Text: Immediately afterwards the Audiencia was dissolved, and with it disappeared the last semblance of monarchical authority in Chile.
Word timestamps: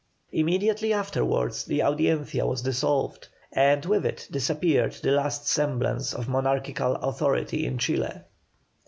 Immediately 0.31 0.93
afterwards 0.93 1.63
the 1.65 1.83
Audiencia 1.83 2.43
was 2.47 2.63
dissolved, 2.63 3.27
and 3.51 3.85
with 3.85 4.03
it 4.03 4.27
disappeared 4.31 4.93
the 4.93 5.11
last 5.11 5.45
semblance 5.45 6.11
of 6.11 6.27
monarchical 6.27 6.95
authority 6.95 7.67
in 7.67 7.77
Chile. 7.77 8.23